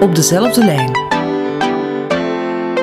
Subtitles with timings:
[0.00, 0.96] Op dezelfde lijn.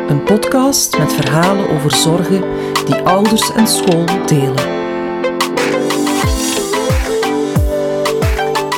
[0.08, 2.44] Een podcast met verhalen over zorgen
[2.86, 4.74] die ouders en school delen.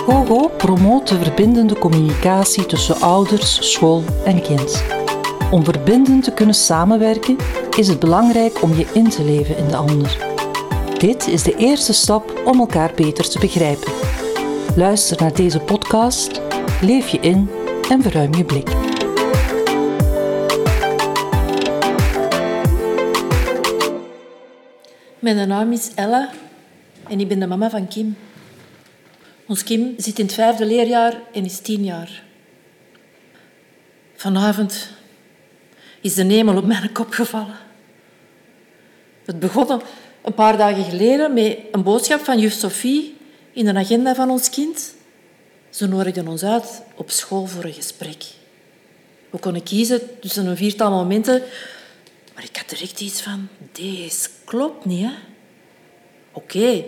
[0.06, 4.84] GoGo promoot de verbindende communicatie tussen ouders, school en kind.
[5.52, 7.38] Om verbindend te kunnen samenwerken
[7.78, 10.18] is het belangrijk om je in te leven in de ander.
[10.98, 13.92] Dit is de eerste stap om elkaar beter te begrijpen.
[14.78, 16.42] Luister naar deze podcast,
[16.82, 17.50] leef je in
[17.90, 18.70] en verruim je blik.
[25.20, 26.30] Mijn naam is Ella
[27.10, 28.18] en ik ben de mama van Kim.
[29.48, 32.24] Ons Kim zit in het vijfde leerjaar en is tien jaar.
[34.16, 34.90] Vanavond
[36.02, 37.58] is de hemel op mijn kop gevallen.
[39.26, 39.82] Het begon
[40.22, 43.17] een paar dagen geleden met een boodschap van juf Sophie
[43.58, 44.94] in de agenda van ons kind.
[45.70, 48.24] Ze nodigden ons uit op school voor een gesprek.
[49.30, 51.44] We konden kiezen tussen een viertal momenten,
[52.34, 55.12] maar ik had direct iets van, deze klopt niet, hè?
[56.32, 56.86] Oké,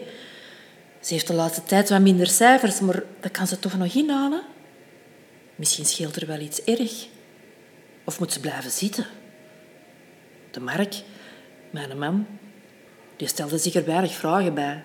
[1.00, 4.42] ze heeft de laatste tijd wat minder cijfers, maar dat kan ze toch nog inhalen?
[5.56, 7.08] Misschien scheelt er wel iets erg.
[8.04, 9.06] Of moet ze blijven zitten?
[10.52, 10.95] De Mark,
[11.70, 12.28] mijn man,
[13.16, 14.83] die stelde zich er weinig vragen bij.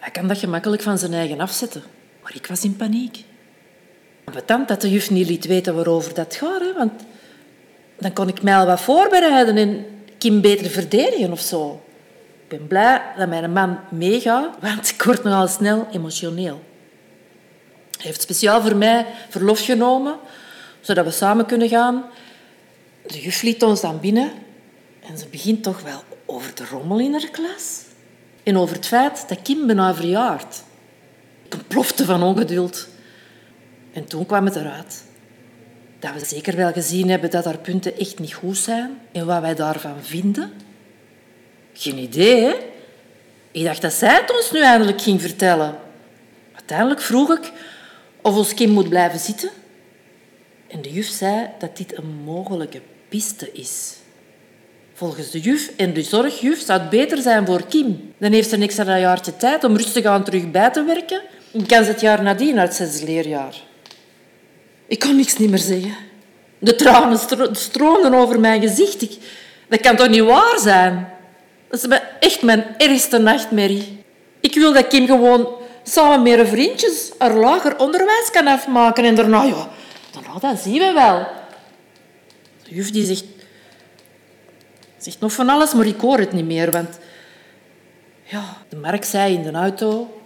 [0.00, 1.82] Hij kan dat gemakkelijk van zijn eigen afzetten,
[2.22, 3.24] maar ik was in paniek.
[4.32, 6.92] Betant dat de juf niet liet weten waarover dat gaat, hè, want
[7.98, 9.86] dan kon ik mij al wat voorbereiden en
[10.18, 11.82] Kim beter verdedigen of zo.
[12.42, 16.60] Ik ben blij dat mijn man meegaat, want ik word nogal snel emotioneel.
[17.90, 20.14] Hij heeft speciaal voor mij verlof genomen,
[20.80, 22.04] zodat we samen kunnen gaan.
[23.06, 24.30] De juf liet ons dan binnen
[25.08, 27.88] en ze begint toch wel over de rommel in haar klas
[28.42, 30.62] en over het feit dat Kim bijna verjaard.
[31.46, 32.88] Ik ontplofte van ongeduld.
[33.92, 35.04] En toen kwam het eruit.
[35.98, 39.40] Dat we zeker wel gezien hebben dat haar punten echt niet goed zijn en wat
[39.40, 40.52] wij daarvan vinden.
[41.72, 42.54] Geen idee, hè?
[43.50, 45.74] Ik dacht dat zij het ons nu eindelijk ging vertellen.
[46.54, 47.52] Uiteindelijk vroeg ik
[48.22, 49.50] of ons Kim moet blijven zitten.
[50.66, 53.99] En de juf zei dat dit een mogelijke piste is.
[55.00, 58.12] Volgens de juf en de zorgjuf zou het beter zijn voor Kim.
[58.18, 61.22] Dan heeft ze een extra jaartje tijd om rustig aan terug bij te werken
[61.52, 63.54] en kan ze het jaar nadien uit zes leerjaar.
[64.86, 65.94] Ik kon niks niet meer zeggen.
[66.58, 69.18] De tranen stro stroomden over mijn gezicht.
[69.68, 71.08] Dat kan toch niet waar zijn?
[71.68, 74.02] Dat is echt mijn ergste nachtmerrie.
[74.40, 75.48] Ik wil dat Kim gewoon
[75.82, 79.04] samen met haar vriendjes haar lager onderwijs kan afmaken.
[79.04, 79.68] En daarna, ja,
[80.12, 81.26] daarna dat zien we wel.
[82.62, 83.24] De juf die zegt,
[85.04, 86.70] zegt nog van alles, maar ik hoor het niet meer.
[86.70, 86.98] Want
[88.22, 90.20] ja, de Mark zei in de auto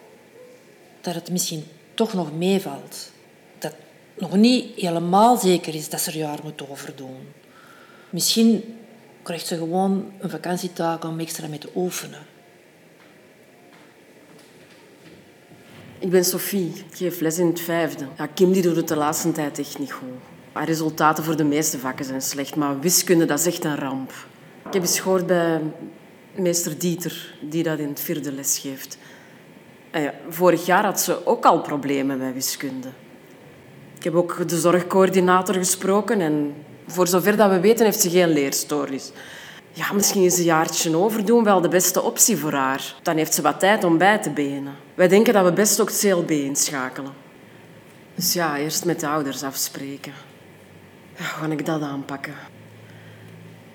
[1.01, 1.65] dat het misschien
[1.95, 3.11] toch nog meevalt.
[3.59, 3.75] Dat
[4.15, 7.33] nog niet helemaal zeker is dat ze er jaar moet overdoen.
[8.11, 8.79] Misschien
[9.23, 12.23] krijgt ze gewoon een vakantietaak om extra mee te oefenen.
[15.99, 16.73] Ik ben Sophie.
[16.91, 18.06] Ik geef les in het vijfde.
[18.19, 20.09] Ja, Kim die doet het de laatste tijd echt niet goed.
[20.53, 24.12] Haar resultaten voor de meeste vakken zijn slecht, maar wiskunde dat is echt een ramp.
[24.66, 25.60] Ik heb eens gehoord bij
[26.34, 28.98] meester Dieter, die dat in het vierde les geeft.
[29.92, 32.88] Ja, vorig jaar had ze ook al problemen bij wiskunde.
[33.97, 36.54] Ik heb ook de zorgcoördinator gesproken en
[36.86, 39.12] voor zover dat we weten heeft ze geen leerstories.
[39.72, 42.94] Ja, misschien is een jaartje overdoen wel de beste optie voor haar.
[43.02, 44.75] Dan heeft ze wat tijd om bij te benen.
[44.94, 47.12] Wij denken dat we best ook het CLB inschakelen.
[48.14, 50.12] Dus ja, eerst met de ouders afspreken.
[51.16, 52.34] Ja, hoe ga ik dat aanpakken?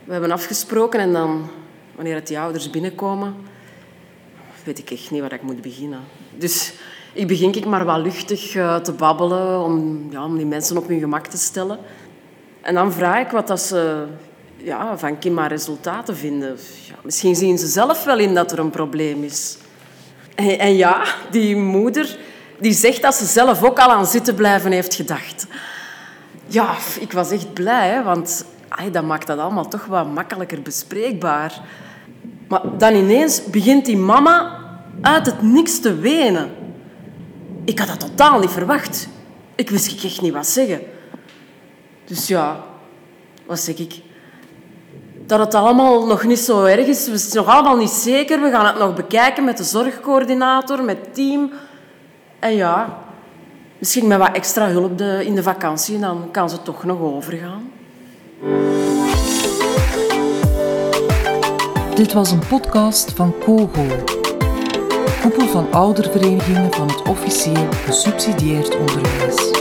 [0.09, 1.49] We hebben afgesproken en dan,
[1.95, 3.35] wanneer het die ouders binnenkomen,
[4.63, 5.99] weet ik echt niet waar ik moet beginnen.
[6.37, 6.73] Dus
[7.13, 10.87] ik begin ik maar wat luchtig eh, te babbelen om, ja, om die mensen op
[10.87, 11.79] hun gemak te stellen.
[12.61, 14.05] En dan vraag ik wat dat ze
[14.57, 16.57] ja, van Kim haar resultaten vinden.
[16.87, 19.57] Ja, misschien zien ze zelf wel in dat er een probleem is.
[20.35, 22.17] En, en, ja, die moeder
[22.59, 25.47] die zegt dat ze zelf ook al aan zitten blijven heeft gedacht.
[26.45, 31.61] Ja, ik was echt blij, want ay, dat maakt dat allemaal toch wat makkelijker bespreekbaar.
[32.47, 34.59] Maar dan ineens begint die mama
[35.01, 36.51] uit het niks te wenen.
[37.65, 39.07] Ik had dat totaal niet verwacht.
[39.55, 40.81] Ik wist echt niet wat zeggen.
[42.05, 42.63] Dus ja,
[43.45, 44.01] wat zeg ik?
[45.25, 47.07] Dat het allemaal nog niet zo erg is.
[47.07, 48.41] We zijn nog allemaal niet zeker.
[48.41, 51.51] We gaan het nog bekijken met de zorgcoördinator, met het team.
[52.39, 52.97] En ja,
[53.77, 55.99] misschien met wat extra hulp in de vakantie.
[55.99, 57.71] Dan kan ze toch nog overgaan.
[61.95, 63.85] Dit was een podcast van Kogo.
[65.21, 69.51] koepel van ouderverenigingen van het officieel gesubsidieerd onderwijs.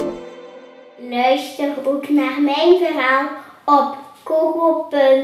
[1.10, 3.28] Luister ook naar mijn verhaal
[3.64, 5.18] op kogo.be.